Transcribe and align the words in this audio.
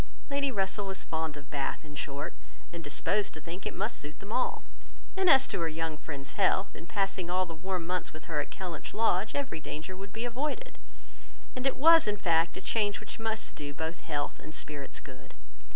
Lady 0.31 0.51
Russell 0.51 0.87
was 0.87 1.03
fond 1.03 1.37
of 1.37 1.51
Bath, 1.51 1.85
in 1.85 1.93
short, 1.93 2.33
and 2.73 2.83
disposed 2.83 3.35
to 3.35 3.39
think 3.39 3.67
it 3.67 3.75
must 3.75 3.99
suit 3.99 4.19
them 4.19 4.31
all; 4.31 4.63
and 5.15 5.29
as 5.29 5.45
to 5.45 5.59
her 5.61 5.67
young 5.69 5.95
friend's 5.95 6.31
health, 6.33 6.73
by 6.73 6.81
passing 6.89 7.29
all 7.29 7.45
the 7.45 7.53
warm 7.53 7.85
months 7.85 8.11
with 8.11 8.25
her 8.25 8.39
at 8.41 8.49
Kellynch 8.49 8.95
Lodge, 8.95 9.35
every 9.35 9.59
danger 9.59 9.95
would 9.95 10.11
be 10.11 10.25
avoided; 10.25 10.79
and 11.55 11.67
it 11.67 11.77
was 11.77 12.07
in 12.07 12.17
fact, 12.17 12.57
a 12.57 12.61
change 12.61 12.99
which 12.99 13.19
must 13.19 13.55
do 13.55 13.75
both 13.75 13.99
health 13.99 14.39
and 14.39 14.55
spirits 14.55 14.99
good. 14.99 15.35